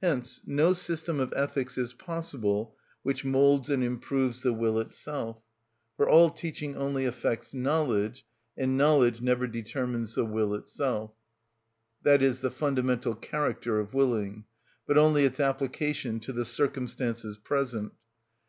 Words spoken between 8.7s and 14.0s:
knowledge never determines the will itself, i.e., the fundamental character of